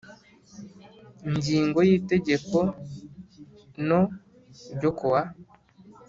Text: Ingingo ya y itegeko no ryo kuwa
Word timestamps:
Ingingo 1.27 1.77
ya 1.81 1.85
y 1.87 1.91
itegeko 1.99 2.57
no 3.87 4.01
ryo 4.75 4.91
kuwa 4.97 5.21